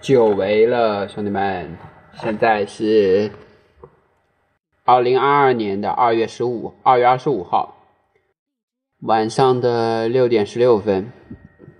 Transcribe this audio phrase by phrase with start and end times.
[0.00, 1.76] 久违了，兄弟们！
[2.14, 3.30] 现在是
[4.84, 7.76] 二零二二年的二月十五，二月二十五号
[9.00, 11.10] 晚上的六点十六分，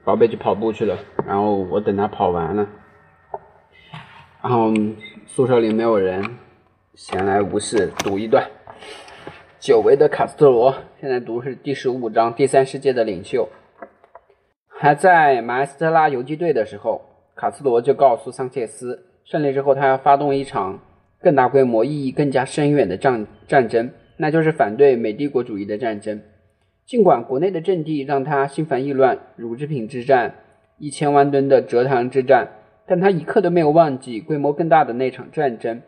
[0.04, 2.66] 宝贝去跑步去了，然后我等他跑完了，
[4.42, 4.72] 然后
[5.26, 6.38] 宿舍里没有人，
[6.94, 8.50] 闲来无事读一段
[9.60, 13.48] 久违的卡斯特罗，现在读是第十五章第三世界的领袖。
[14.68, 20.80] 还在马斯特拉游击队的时候，卡斯罗就告诉桑切斯，胜利之后他要发动一场
[21.20, 26.22] 更大规模、意义更加深远的战战争，那就是反对美帝国主义的战争。
[26.86, 30.36] 尽管国内的阵地让他心烦意乱，乳制品之战、
[30.78, 32.48] 一千万吨的蔗糖之战，
[32.86, 35.82] 但他一刻都没有忘记规模更大的那场战争。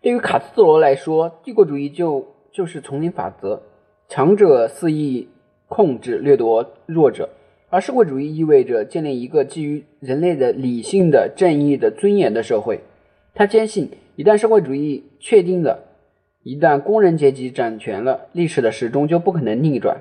[0.00, 3.62] 对于卡斯罗来说，帝国主义就就是丛林法则，
[4.06, 5.30] 强者肆意
[5.66, 7.28] 控制掠夺弱者。
[7.70, 12.80] 而社会主义意味着建立一个基于人类的理性的、正义的、尊严的社会。
[13.34, 15.84] 他坚信，一旦社会主义确定了，
[16.42, 19.98] 一旦工人阶级掌权了，历史的时钟就不可能逆转。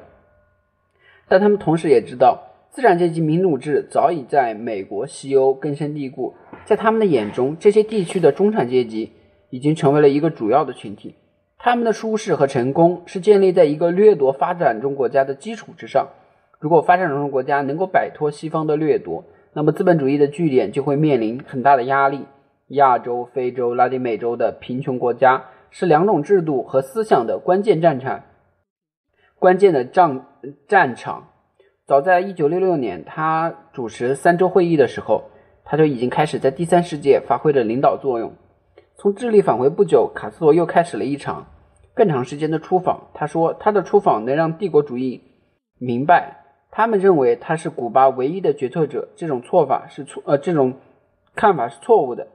[1.27, 6.35] 但他们同时也知道，资产阶级民主制早已在美国、西欧根深蒂固。
[6.63, 9.11] 在他们的眼中，这些地区的中产阶级
[9.49, 11.15] 已经成为了一个主要的群体。
[11.59, 16.07] 他们的舒适和成功是建立在一个掠夺发展中国家的基础之上。
[16.59, 22.25] 如果发展中国家能够摆脱西方的掠夺，那么资本主义的据点就会面临很大的压力。
[22.69, 28.23] 亚洲、非洲、拉丁美洲的贫穷国家是两种制度和思想的关键战场。
[29.39, 30.25] 关键的战
[30.67, 31.29] 战场。
[31.85, 35.29] 早在1966年，他主持三周会议的时候，
[35.63, 38.33] 他就已经开始在第三世界发挥着领导作用。
[38.97, 41.45] 从智利返回不久，卡斯罗又开始了一场
[41.93, 43.11] 更长时间的出访。
[43.13, 45.21] 他说，他的出访能让帝国主义
[45.77, 46.46] 明白。
[46.71, 50.73] 他们认为他是古巴唯一的决策者，这种错法是错，呃，这种
[51.35, 52.27] 看法是错误的。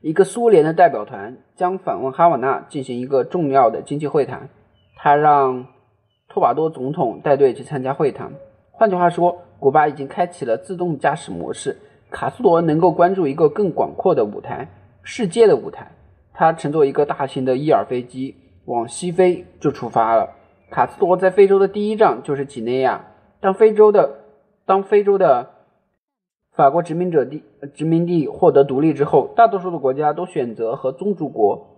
[0.00, 4.48] 一个苏联的代表团将访问哈瓦那进行一个重要的经济会谈，
[4.96, 5.66] 他让
[6.28, 8.32] 托瓦多总统带队去参加会谈。
[8.70, 11.78] 换句话说，古巴已经开启了自动驾驶模式，
[12.10, 14.68] 卡斯罗能够关注一个更广阔的舞台，
[15.02, 15.90] 世界的舞台。
[16.34, 20.34] 他乘坐一个大型的伊尔飞机往西飞就出发了。
[20.70, 23.06] 卡斯托在非洲的第一站就是几内亚。
[23.40, 24.24] 当非洲的
[24.64, 25.50] 当非洲的
[26.52, 27.42] 法国殖民者地
[27.74, 31.68] 殖民地获得独立之后，大多数的国家都选择和宗主国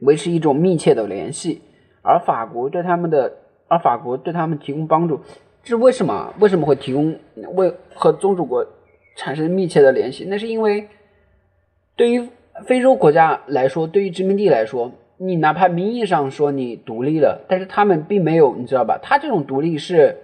[0.00, 1.60] 维持一种密切的联系，
[2.02, 3.34] 而法国对他们的
[3.68, 5.20] 而法国对他们提供帮助，
[5.62, 6.32] 这是为什么？
[6.40, 7.18] 为什么会提供
[7.54, 8.66] 为和宗主国
[9.16, 10.24] 产生密切的联系？
[10.24, 10.88] 那是因为
[11.96, 12.28] 对于
[12.64, 18.98] 非洲国家来说，对于殖民地来说，你哪怕名义上说你独立了，但是他们并没有，你知道吧？
[19.02, 20.22] 他这种独立是。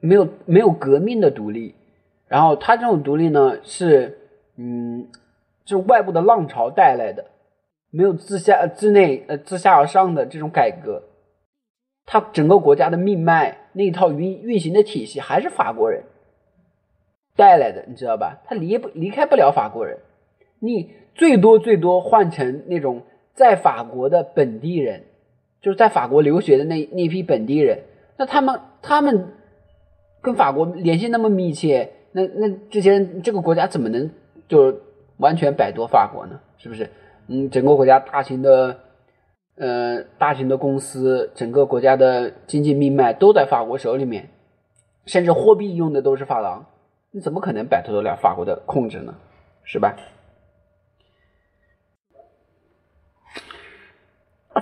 [0.00, 1.74] 没有没有革命的独立，
[2.28, 4.18] 然后他这种独立呢是，
[4.58, 5.08] 嗯，
[5.64, 7.24] 是外部的浪潮带来的，
[7.90, 11.04] 没有自下自内呃自下而上的这种改革，
[12.04, 16.02] 他整个国家的命脉那一套运运行的体系还是法国人
[17.34, 18.42] 带来的，你知道吧？
[18.44, 20.00] 他离不离开不了法国人，
[20.58, 25.04] 你最多最多换成那种在法国的本地人，
[25.60, 27.80] 就是在法国留学的那那批本地人，
[28.16, 29.28] 那他们他们。
[30.22, 34.10] 跟法国联系那么密切，那那这些这个国家怎么能
[34.48, 34.74] 就
[35.18, 36.40] 完全摆脱法国呢？
[36.56, 36.88] 是不是？
[37.28, 38.78] 嗯，整个国家大型的，
[39.56, 44.30] 呃，大型的公司，整个国家的经济命脉都在法国手里面，
[45.04, 46.64] 甚至货币用的都是法郎，
[47.10, 49.14] 你怎么可能摆脱得了法国的控制呢？
[49.62, 49.94] 是吧？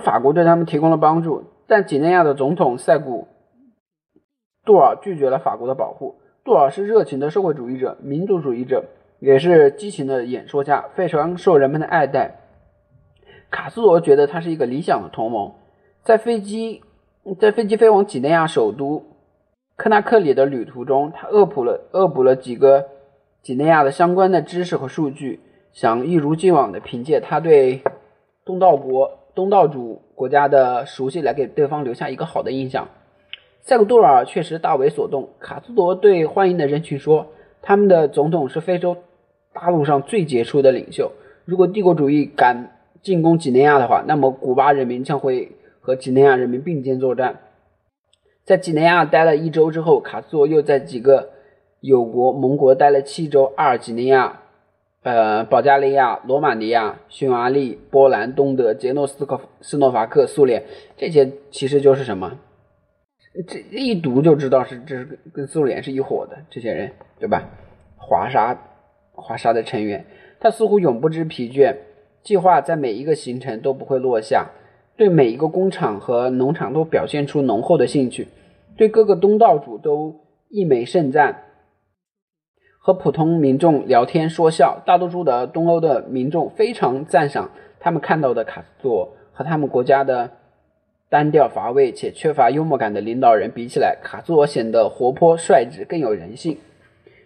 [0.03, 3.27] 法国对他们提供了帮助，但几内亚的总统塞古。
[4.65, 6.15] 杜尔拒绝了法国的保护。
[6.43, 8.85] 杜尔是热情的社会主义者、民族主义者，
[9.19, 12.39] 也是激情的演说家，非常受人们的爱戴。
[13.49, 15.53] 卡斯罗觉得他是一个理想的同盟。
[16.03, 16.81] 在飞机
[17.39, 19.05] 在飞机飞往几内亚首都
[19.77, 22.87] 科纳克里的旅途中，他恶补了恶补了几个
[23.41, 25.39] 几内亚的相关的知识和数据，
[25.71, 27.83] 想一如既往的凭借他对
[28.43, 32.87] 东道国东道主国家的熟悉来给对方留下一个好的印象。
[33.61, 35.29] 塞古杜尔确实大为所动。
[35.39, 37.27] 卡斯罗对欢迎的人群说
[37.61, 38.97] ：“他们的总统是非洲
[39.53, 41.11] 大陆上最杰出的领袖。
[41.45, 47.39] 如果帝国主义敢进攻几内亚的话，那么古巴人民将会和几内亚人民并肩作战。”
[48.45, 51.29] 在几内亚待了一周之后，卡斯罗又在几个
[51.79, 54.41] 友国盟国待了七周：阿尔及利亚、
[55.03, 60.63] 呃，保加利亚、罗马尼亚、匈牙利、波兰、东德、捷诺斯克斯诺伐克、苏联。
[60.95, 62.39] 这些其实就是什么？
[63.47, 67.49] 这一读就知道是这是跟苏联是一伙的这些人，对吧？
[67.97, 68.57] 华沙
[69.11, 70.05] 华沙的成员。
[70.39, 71.75] 他似乎永不知疲倦，
[72.21, 74.51] 计划在每一个行程都不会落下，
[74.95, 78.29] 对每一个工厂和农场都表现出浓厚的兴趣，
[78.77, 81.42] 对各个东道主都溢美盛赞。
[82.85, 87.49] 和普通民众聊天说笑，大多数的东欧的民众非常赞赏
[87.79, 90.31] 他们看到的卡斯佐和他们国家的
[91.07, 96.57] 单调乏味且缺乏幽默感的领导人比起来，卡斯佐显得活泼率直，更有人性。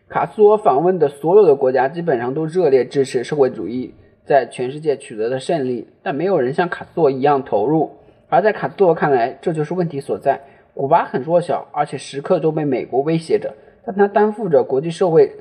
[0.08, 3.96] 卡斯佐访问的所有的国家基本上都热烈支持社会主义
[4.26, 7.90] 在全世界取得的胜利，但没有人像卡斯佐一样投入。
[8.30, 10.40] 而在卡斯佐看来，这就是问题所在。
[10.76, 15.32] 古巴很弱小，而且时刻都被美国威胁着，但他担负着国际社会。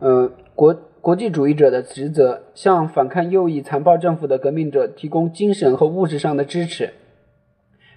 [0.00, 6.92] 呃，国国际主义者的职责，向反抗右翼残暴政府的革命者提供精神和物质上的支持，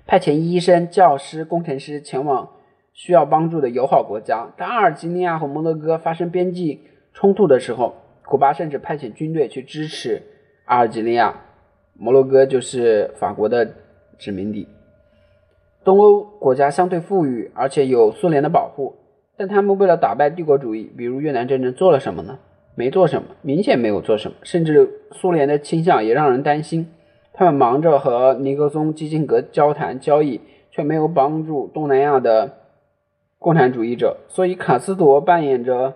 [0.06, 2.50] 派遣医生、教师、工程师前往
[2.94, 4.52] 需要帮助的友好国家。
[4.58, 6.82] 当阿尔及利亚和摩洛哥发生边际
[7.14, 7.96] 冲突的时候，
[8.26, 10.22] 古巴甚至派遣军队去支持
[10.66, 11.42] 阿尔及利亚。
[11.94, 13.74] 摩洛哥就是法国的
[14.18, 14.68] 殖民地。
[15.84, 18.96] 东欧国家相对富裕，而且有苏联的保护。
[19.38, 22.38] 但他们为了打败帝国主义，比如越南战争做了什么呢？
[22.76, 24.38] 没做什么，明显没有做什么。
[24.44, 26.88] 甚至苏联的倾向也让人担心。
[27.34, 32.58] 他们忙着和尼克松、基辛格交谈交易，却没有帮助东南亚的
[33.40, 34.18] 共产主义者。
[34.30, 35.96] 所以卡斯多扮演着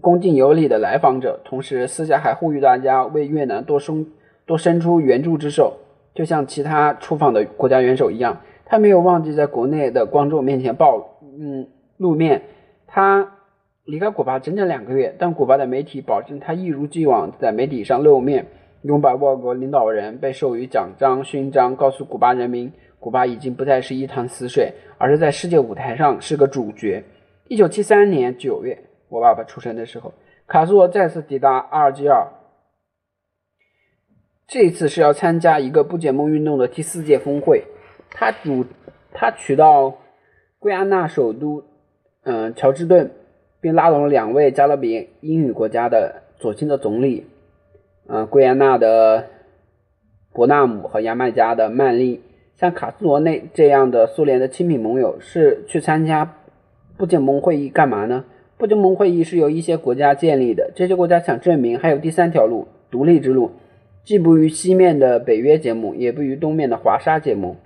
[0.00, 4.06] 恭敬有礼的来访者，同时私下还呼吁大家为越南多伸
[4.46, 5.78] 多伸出援助之手，
[6.14, 8.40] 就像其他出访的国家元首一样。
[8.64, 11.66] 他没有忘记在国内的观众面前报，嗯。
[12.00, 12.40] 露面，
[12.86, 13.36] 他
[13.84, 18.46] 离开古巴整整两个月，但古巴的媒体保证他一如既往在媒体上露面，
[18.80, 27.04] 拥抱外国领导人，被授予奖章勋章，告诉古巴人民，古巴已经不再是一潭死水，而是在世界舞台上是个主角。
[27.48, 30.14] 一九七三年九月，我爸爸出生的时候，
[30.46, 32.28] 卡斯罗再次抵达阿尔及尔，
[34.46, 37.64] 这次是要参加一个不结盟运动的第四届峰会，
[38.08, 38.64] 他主
[39.12, 39.98] 他取到
[40.58, 41.62] 圭亚那首都。
[42.22, 43.10] 嗯，乔治顿，
[43.60, 47.26] 并拉拢了两位加勒比英语国家的左倾的总理，
[48.06, 49.26] 嗯，圭亚那的
[50.32, 52.20] 伯纳姆和牙买加的曼利。
[52.56, 56.36] 像卡斯罗内这样的苏联的亲密盟友是去参加
[56.98, 58.26] 不结盟会议干嘛呢？
[58.58, 63.52] 不结盟会议是由一些国家建立的，这些国家想证明还有第三条路，独立之路，
[64.04, 67.56] 既不与西面的北约结盟，也不与东面的华沙结盟，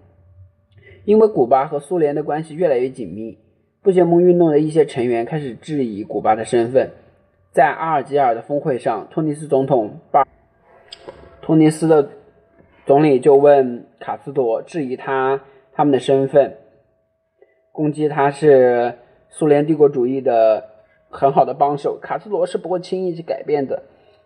[1.05, 3.39] 因为古巴和苏联的关系越来越紧密。
[3.85, 6.93] 不结盟运动的一些成员开始质疑古巴的身份。
[7.53, 10.27] 在阿尔及尔的峰会上，托尼斯总统巴
[11.43, 12.09] 托尼斯的
[12.87, 15.43] 总理就问卡斯多，质疑他
[15.75, 16.57] 他们的身份，
[17.73, 18.95] 攻击他是
[19.29, 20.65] 苏联帝国主义的
[21.11, 21.99] 很好的帮手。
[22.01, 23.83] 卡斯罗是不会轻易去改变的。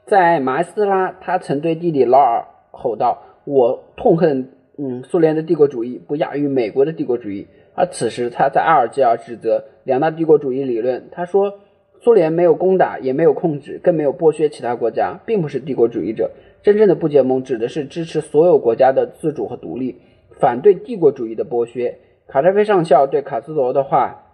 [0.06, 11.08] 在马斯拉，他曾对弟弟劳尔吼道：“我痛恨嗯苏联的帝国主义，不亚于美国的帝国主义。”而此时，他在阿尔及尔指责两大帝国主义理论。
[11.12, 11.60] 他说，
[12.00, 16.30] 苏联没有攻打，也没有控制，更没有剥削其他国家，并不是帝国主义者。
[16.62, 20.00] 真正的不结盟指的是支持所有国家的自主和独立，
[20.40, 21.98] 反对帝国主义的剥削。
[22.26, 24.24] 卡扎菲上校对卡斯罗的话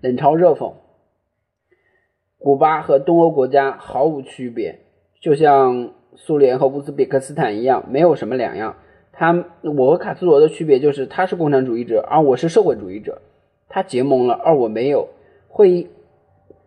[0.00, 0.74] 冷嘲热讽。
[2.38, 4.78] 古巴和东欧国家毫无区别，
[5.20, 8.76] 就像苏联和乌兹别克斯坦一样，没有什么两样。
[9.18, 13.20] 他，我和卡斯罗的区别就是，他是共产主义者，而我是社会主义者。
[13.68, 15.08] 他结盟了，而我没有。
[15.48, 15.88] 会议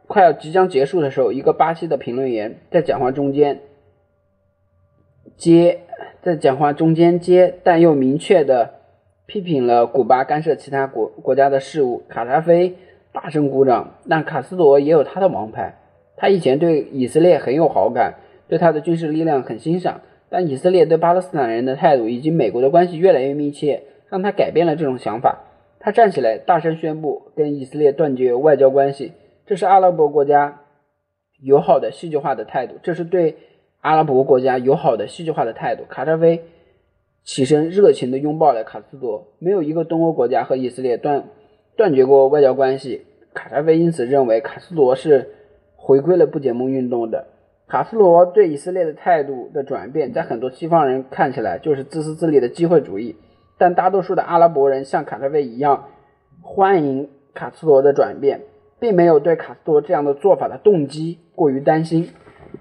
[0.06, 3.62] 快要即将结束的时候，一个巴西的评论员在讲话中间
[5.38, 5.80] 接，
[6.22, 8.74] 在讲话中间接，但又明确的
[9.26, 12.04] 批评了古巴干涉其他国国家的事务。
[12.10, 12.76] 卡扎菲
[13.14, 15.78] 大声鼓掌，但卡斯罗也有他的王牌。
[16.18, 18.16] 他以前对以色列很有好感，
[18.50, 20.02] 对他的军事力量很欣赏。
[20.32, 25.44] 但以色列对巴勒斯坦人的态度以及美国的关系越来越密切，让他改变了这种想法。
[25.78, 29.12] 他站起来，大声宣布跟以色列断绝外交关系。
[29.46, 30.62] 这是阿拉伯国家
[31.42, 32.76] 友好的戏剧化的态度。
[32.82, 33.36] 这是对
[33.82, 35.84] 阿拉伯国家友好的戏剧化的态度。
[35.90, 36.44] 卡扎菲
[37.26, 39.34] 起身，热情地拥抱了卡斯多。
[39.40, 41.26] 没有一个东欧国家和以色列断
[41.76, 43.02] 断绝过外交关系。
[43.34, 45.32] 卡扎菲因此认为卡斯多是
[45.76, 47.28] 回归了不结盟运动的。
[47.72, 53.16] 卡斯罗对以色列的态度的转变，在很多西方人看起来就是自私自利的机会主义，
[53.58, 55.86] 但大多数的阿拉伯人像卡扎菲一样
[56.42, 58.42] 欢迎卡斯罗的转变，
[58.78, 62.10] 并没有对卡斯罗这样的做法的动机过于担心。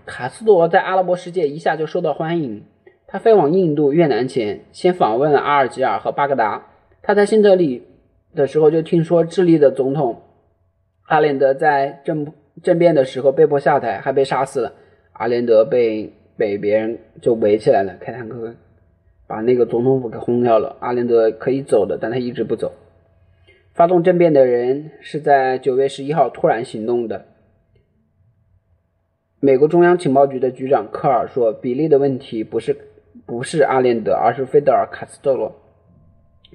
[0.07, 2.67] 卡斯罗在阿拉伯世界一下就受到欢迎，
[3.09, 6.69] 他飞往印度、越南前，先访问了阿尔及尔和巴格达。
[7.02, 7.85] 他在新德里
[8.37, 10.23] 的时候就听说智利的总统
[11.09, 14.75] 阿连德在政政变的时候被迫下台，还被杀死了。
[15.12, 18.55] 阿连德被被别人就围起来了，开坦克
[19.26, 20.76] 把那个总统府给轰掉了。
[20.81, 22.73] 阿连德可以走的，但他一直不走。
[23.75, 27.26] 发动政变的人是在九月十一号突然行动的。
[29.38, 32.76] 美国中央情报局的局长科尔说：“比利的问题不是
[33.25, 35.55] 不是阿连德，而是菲德尔·卡斯特罗。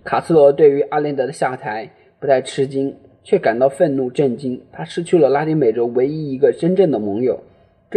[0.04, 4.62] 卡斯罗对于阿连德的下台不太吃惊，却感到愤怒震惊。
[4.72, 7.42] 他失去了拉丁美洲唯一一个真正的盟友，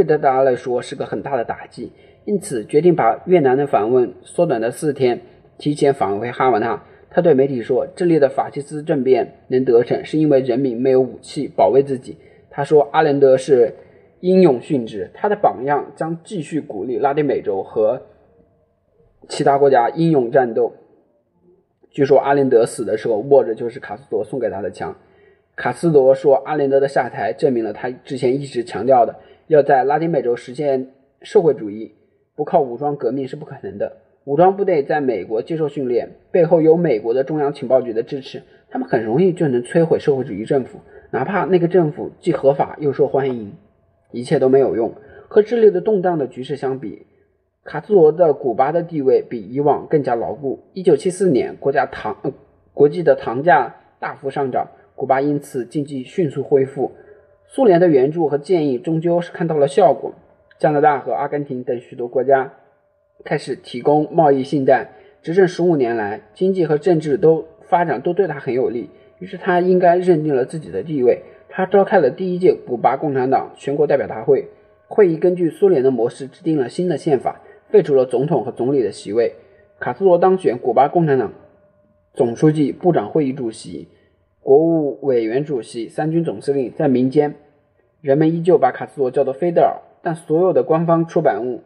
[0.05, 1.93] 这对他来说是个很大的打击。
[2.25, 5.21] 因此，决定把越南的访问缩短到四天，
[5.59, 6.83] 提前返回哈瓦那。
[7.11, 12.17] 他对媒体说：‘这里的法西斯政变能得逞，是因为人民没有武器保卫自己。’
[12.51, 13.75] 他说：‘阿连德是。’
[14.21, 18.03] 英勇殉职，他的榜样将继续鼓励拉丁美洲和
[19.29, 20.73] 其他国家英勇战斗。
[21.93, 24.97] 据说阿连德死的时候握着就是卡斯多送给他的枪。
[25.55, 29.15] 卡斯多说，阿连德的下台证明了他之前一直强调的，
[29.49, 30.91] 要在拉丁美洲实现
[31.23, 31.95] 社会主义，
[32.37, 33.97] 不靠武装革命是不可能的。
[34.25, 43.55] 武装部队在美国接受训练，背后有美国的中央情报局的支持，他们很容易就能摧毁社会主义政府，哪怕那个政府既合法又受欢迎。
[44.13, 44.93] 一切都没有用。
[45.29, 47.07] 和智利的动荡的局势相比，
[47.65, 50.61] 卡斯罗的古巴的地位比以往更加牢固。
[50.75, 52.35] 一九七四年，国家糖
[52.75, 56.93] 国际的糖价大幅上涨，古巴因此经济迅速恢复。
[57.51, 60.15] 苏联的援助和建议终究是看到了效果。
[60.59, 62.53] 加拿大和阿根廷等许多国家
[63.25, 64.91] 开始提供贸易信贷。
[65.23, 71.23] 执政十五年来，经济和政治都发展都对他很有利，于是他应该认定了自己的地位。
[71.49, 74.49] 他召开了第一届古巴共产党全国代表大会，
[74.87, 77.41] 会议根据苏联的模式制定了新的宪法，
[77.71, 79.33] 废除了总统和总理的席位。
[79.81, 81.33] 卡斯罗当选古巴共产党
[82.13, 83.89] 总书记、部长会议主席、
[84.41, 86.73] 国务委员主席、三军总司令。
[86.73, 87.35] 在民间，
[88.01, 91.63] 人们依旧把卡斯罗叫做菲德尔，但所有的官方出版物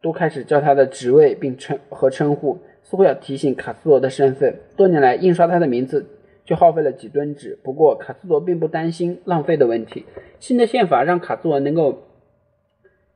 [0.00, 4.56] 都开始叫他的职位并称和称呼，似乎要提醒卡斯罗的身份。
[4.76, 6.06] 多年来，印刷他的名字。
[6.44, 7.56] 就耗费了几吨纸。
[7.62, 10.04] 不过，卡斯罗并不担心浪费的问题。
[10.40, 12.02] 新的宪法让卡斯罗能够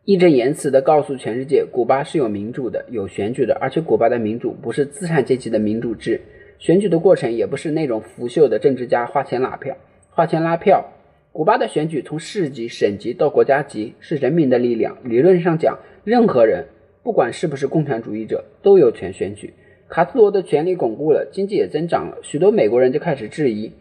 [0.04, 6.20] 义正言辞地告诉全世界，古巴是有民主的、有选举的，而且古巴的民主不是资产阶级的民主制。
[6.58, 9.76] 选举的过程也不是那种腐朽的政治家花钱拉票、
[10.10, 10.86] 花钱拉票。
[11.32, 14.96] 古巴的选举从市级、省级到国家级是人民的力量。
[15.04, 16.64] 理论上讲，任何人
[17.02, 19.52] 不管是不是共产主义者都有权选举。
[19.88, 23.72] 卡斯罗的权力巩固了，经济也增长了，许多美国人就开始质疑，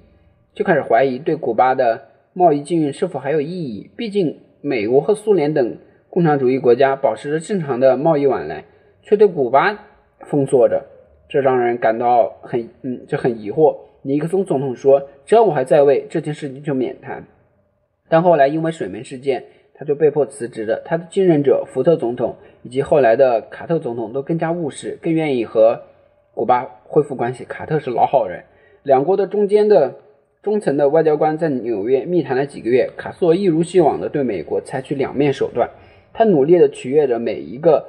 [0.53, 3.89] 就开始怀疑对古巴的贸易禁运是否还有意义。
[3.95, 5.77] 毕竟，美国和苏联等
[6.09, 8.65] 共产主义国家保持着正常的贸易往来，
[9.01, 9.79] 却对古巴
[10.27, 10.85] 封锁着，
[11.27, 13.77] 这让人感到很嗯就很疑惑。
[14.01, 17.25] 尼克松总统说：“只要我还在位，这件事情就免谈。”
[18.07, 20.81] 但后来因为水门事件，他就被迫辞职了。
[20.85, 25.81] 他的继任者福特总统以及后来的卡特总统都更加务实，更愿意和。
[26.35, 28.43] 古巴恢复关系，卡特是老好人。
[28.83, 29.95] 两国的中间的
[30.43, 32.89] 中层的外交官在纽约密谈了几个月。
[32.97, 35.69] 卡斯罗一如既往地对美国采取两面手段，
[36.11, 37.87] 他努力地取悦着每一个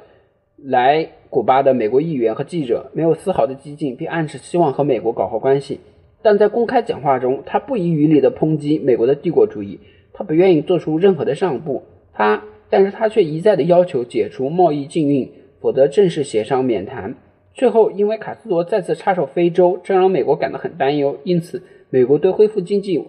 [0.63, 5.79] 来古巴的美国议员和记者，没有丝毫的激进，并暗示希望和美国搞好关系。
[6.23, 9.79] 但在公开讲话中，他不遗余力地抨击美国的帝国主义，
[10.13, 11.83] 他不愿意做出任何的让步。
[12.13, 17.15] 他，但是他却一再的要求解除贸易禁运，否则正式协商免谈。
[17.53, 23.03] 最后，因为卡斯罗再次插手非洲，这让美国感到很担忧，因此美国对恢复经济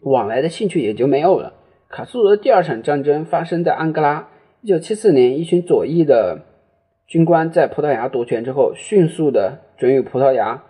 [0.00, 1.54] 往来的兴趣也就没有了。
[1.88, 4.28] 卡斯罗的第二场战争发生在安哥拉。
[4.64, 6.42] 1974年，一群左翼的
[7.08, 10.64] 军官在葡萄牙夺权之后，迅速的准予葡萄牙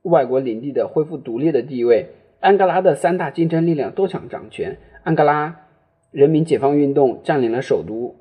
[0.00, 2.06] 外国领地的恢复独立的地位。
[2.40, 4.78] 安哥拉的三大竞争力量都想掌权。
[5.04, 5.66] 安哥拉
[6.10, 8.16] 人民解放运动占领了首都。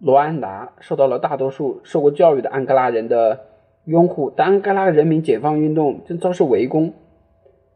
[0.00, 3.38] 罗安达受到了大多数受过教育的安哥拉人的
[3.84, 6.92] 拥护，但安哥拉人民解放运动正遭受围攻。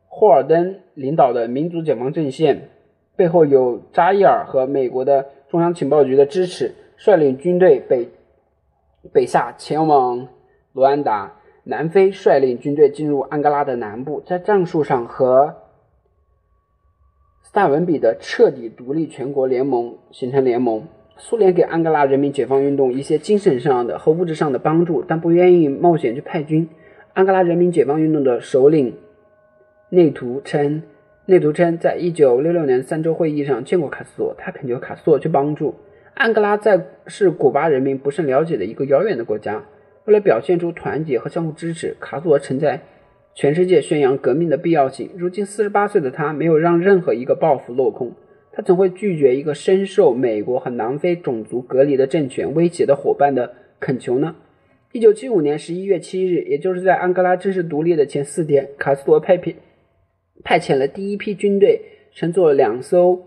[0.09, 2.69] 霍尔登领导的民族解放阵线
[3.15, 8.09] 背后有扎伊尔和美国的中央情报局的支持，率领军队北
[9.13, 10.29] 北下前往
[10.73, 11.33] 罗安达。
[11.65, 15.55] 南非率领军队进入安哥拉的南部，在战术上和
[17.45, 20.83] 斯大文比的彻底独立全国联盟形成联盟。
[21.17, 26.69] 苏联给安哥拉人民解放运动一些精神上的和物质上的帮助，但不愿意冒险去派军。
[27.13, 28.97] 安哥拉人民解放运动的首领
[29.91, 30.83] 内图称，
[31.27, 35.77] 内图称，在一九六六年三周会议上见过卡斯佐，他恳求卡斯佐去帮助
[36.15, 39.65] 安哥拉，在是古巴人民不甚了解的一个遥远的国家。
[40.05, 42.83] 为了表现出团结和相互支持，卡斯佐曾在
[43.35, 45.11] 全世界宣扬革命的必要性。
[45.17, 48.13] 如今四十八岁的他，没有让任何一个抱负落空。
[48.53, 54.37] 他怎会拒绝一个深受美国和南非种族隔离的政权威胁的伙伴的恳求呢？
[54.93, 59.55] 一九七五年十一月七日，也就是在安哥拉正式独立的前四天，卡斯罗派遣
[60.45, 61.81] 派遣了第一批军队，
[62.13, 63.23] 乘坐两艘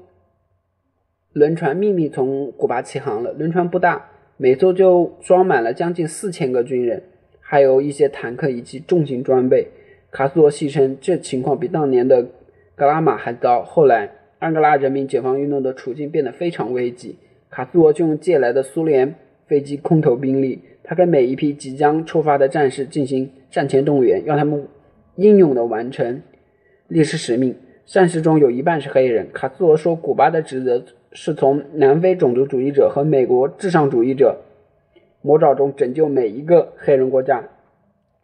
[1.35, 3.33] 轮船秘密从古巴起航了。
[3.33, 7.03] 轮船不大，每艘就装满了将近四千个军人，
[7.41, 9.67] 还有一些坦克以及重型装备。
[10.11, 12.25] 卡斯罗戏称，这情况比当年的
[12.73, 13.61] 格拉马还糟。
[13.63, 17.17] 后来，安哥拉人民解放运动的处境变得非常危急，
[17.49, 19.13] 卡斯罗就用借来的苏联
[19.45, 20.61] 飞机空投兵力。
[20.85, 24.65] 他给每一批即将出发的战士进行战前动员，让他们
[25.17, 26.21] 英勇地完成
[26.87, 27.53] 历史使命。
[27.85, 29.27] 战士中有一半是黑人。
[29.33, 30.81] 卡斯罗说：“古巴的职责
[31.15, 34.41] 是从南非种族主义者和美国至上主义者
[35.23, 37.43] 魔爪中拯救每一个黑人国家。”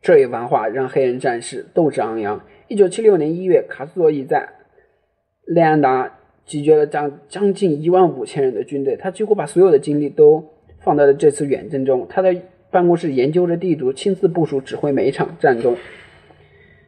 [0.03, 2.41] 这一番话让黑人战士斗志昂扬。
[2.67, 4.49] 一九七六年一月，卡斯罗已在
[5.45, 10.43] 列安达集结了将将近一万五千人的军队，他几乎把所有的精力都
[10.79, 12.07] 放在了这次远征中。
[12.09, 12.35] 他的
[12.71, 15.75] 办公室研究着地图，亲自部署指挥每一场战斗。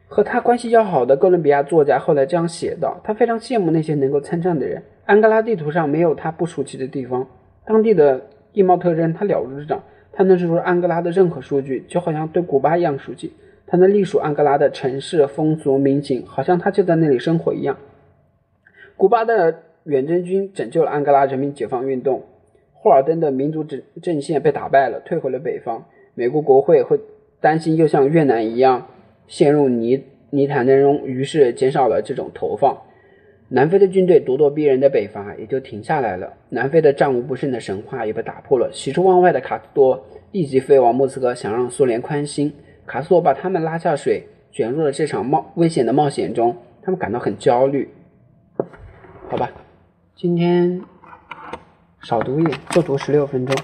[0.08, 4.82] 和他关系要好的哥伦比亚作家后来这样写道：“他非常羡慕那些能够参战的人。
[5.06, 7.26] 安哥拉地图上没有他不熟悉的地方，
[7.66, 9.82] 当地的地貌特征他了如指掌。
[10.12, 13.32] 他能说出安哥拉的任何数据，就好像对古巴一样熟悉。
[13.66, 17.76] 他能隶属安哥拉的城市风俗民情，好像他就在那里生活一样。”
[18.96, 22.22] 古巴的远征军拯救了安哥拉人民解放运动。
[22.72, 25.86] 霍尔登的民族阵阵线被打败了，退回了北方。
[26.14, 27.00] 美国国会会
[27.40, 28.86] 担心又像越南一样
[29.26, 32.82] 陷入泥泥潭当中，于是减少了这种投放。
[33.54, 36.32] 南非的军队咄咄逼人的北伐也就停下来了。
[36.48, 38.68] 南非的战无不胜的神话也被打破了。
[38.72, 42.52] 喜出望外的卡斯多立即飞往莫斯科，想让苏联宽心。
[42.84, 47.88] 卡斯多把他们拉下水，卷入了这场冒危险的冒险中，他们感到很焦虑。
[49.28, 49.52] 好吧，
[50.16, 50.82] 今天。
[52.02, 53.56] 少读一点，多读十六分钟。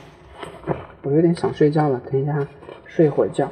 [1.02, 2.46] 我有点想睡觉了，等一下
[2.86, 3.50] 睡会儿觉。